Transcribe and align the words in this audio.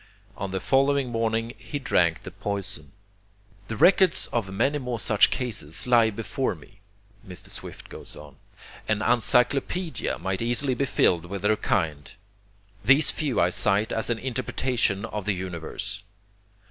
On 0.35 0.49
the 0.49 0.59
following 0.59 1.09
morning 1.11 1.53
he 1.59 1.77
drank 1.77 2.23
the 2.23 2.31
poison. 2.31 2.91
"The 3.67 3.77
records 3.77 4.25
of 4.33 4.51
many 4.51 4.79
more 4.79 4.99
such 4.99 5.29
cases 5.29 5.85
lie 5.85 6.09
before 6.09 6.55
me 6.55 6.79
[Mr. 7.27 7.51
Swift 7.51 7.87
goes 7.87 8.15
on]; 8.15 8.37
an 8.87 9.03
encyclopedia 9.03 10.17
might 10.17 10.41
easily 10.41 10.73
be 10.73 10.85
filled 10.85 11.25
with 11.25 11.43
their 11.43 11.55
kind. 11.55 12.11
These 12.83 13.11
few 13.11 13.39
I 13.39 13.51
cite 13.51 13.91
as 13.91 14.09
an 14.09 14.17
interpretation 14.17 15.05
of 15.05 15.25
the 15.25 15.33
universe. 15.35 16.01